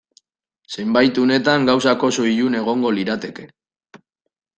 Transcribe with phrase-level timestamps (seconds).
[0.77, 3.47] Zenbait unetan gauzak oso ilun egongo lirateke.